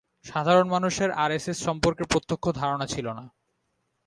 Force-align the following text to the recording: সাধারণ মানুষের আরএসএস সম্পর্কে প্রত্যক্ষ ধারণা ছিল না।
সাধারণ 0.25 0.67
মানুষের 0.69 1.09
আরএসএস 1.23 1.57
সম্পর্কে 1.67 2.03
প্রত্যক্ষ 2.03 2.45
ধারণা 2.51 2.85
ছিল 2.85 3.07
না। 3.17 3.25